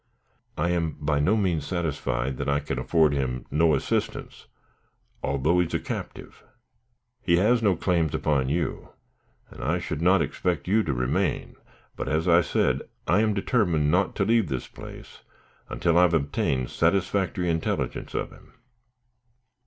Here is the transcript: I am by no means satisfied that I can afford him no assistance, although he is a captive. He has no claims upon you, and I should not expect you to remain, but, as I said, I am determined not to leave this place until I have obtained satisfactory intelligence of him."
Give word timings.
I 0.57 0.71
am 0.71 0.97
by 0.99 1.19
no 1.19 1.37
means 1.37 1.63
satisfied 1.63 2.37
that 2.37 2.49
I 2.49 2.59
can 2.59 2.79
afford 2.79 3.13
him 3.13 3.45
no 3.51 3.75
assistance, 3.75 4.47
although 5.21 5.59
he 5.59 5.67
is 5.67 5.75
a 5.75 5.79
captive. 5.79 6.43
He 7.21 7.37
has 7.37 7.61
no 7.61 7.75
claims 7.75 8.15
upon 8.15 8.49
you, 8.49 8.89
and 9.51 9.63
I 9.63 9.77
should 9.77 10.01
not 10.01 10.23
expect 10.23 10.67
you 10.67 10.81
to 10.81 10.91
remain, 10.91 11.55
but, 11.95 12.09
as 12.09 12.27
I 12.27 12.41
said, 12.41 12.81
I 13.05 13.19
am 13.19 13.35
determined 13.35 13.91
not 13.91 14.15
to 14.15 14.25
leave 14.25 14.47
this 14.49 14.65
place 14.67 15.21
until 15.69 15.99
I 15.99 16.01
have 16.01 16.15
obtained 16.15 16.71
satisfactory 16.71 17.51
intelligence 17.51 18.15
of 18.15 18.31
him." 18.31 18.53